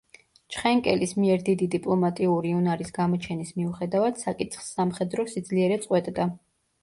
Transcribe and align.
ჩხენკელის 0.53 1.11
მიერ 1.23 1.43
დიდი 1.49 1.65
დიპლომატიური 1.73 2.53
უნარის 2.61 2.89
გამოჩენის 2.97 3.53
მიუხედავად, 3.59 4.17
საკითხს 4.23 4.73
სამხედრო 4.79 5.27
სიძლიერე 5.35 5.81
წყვეტდა. 5.85 6.27